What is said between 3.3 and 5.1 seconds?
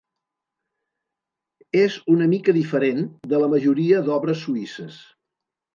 de la majoria d'obres suïsses.